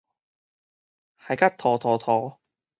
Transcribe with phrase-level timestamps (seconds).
[1.15, 2.39] 害甲塗塗塗